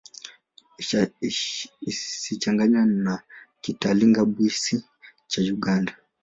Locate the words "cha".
5.29-5.39